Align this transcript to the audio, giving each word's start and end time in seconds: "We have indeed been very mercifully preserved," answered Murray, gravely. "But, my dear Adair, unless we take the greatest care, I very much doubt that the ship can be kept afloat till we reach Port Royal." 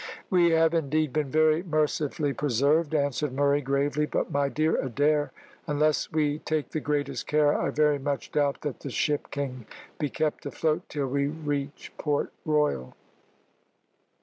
"We 0.31 0.49
have 0.49 0.73
indeed 0.73 1.13
been 1.13 1.29
very 1.29 1.61
mercifully 1.61 2.33
preserved," 2.33 2.95
answered 2.95 3.33
Murray, 3.33 3.61
gravely. 3.61 4.07
"But, 4.07 4.31
my 4.31 4.49
dear 4.49 4.75
Adair, 4.81 5.31
unless 5.67 6.11
we 6.11 6.39
take 6.39 6.71
the 6.71 6.79
greatest 6.79 7.27
care, 7.27 7.53
I 7.55 7.69
very 7.69 7.99
much 7.99 8.31
doubt 8.31 8.61
that 8.61 8.79
the 8.79 8.89
ship 8.89 9.29
can 9.29 9.67
be 9.99 10.09
kept 10.09 10.47
afloat 10.47 10.89
till 10.89 11.05
we 11.05 11.27
reach 11.27 11.93
Port 11.99 12.33
Royal." 12.45 12.95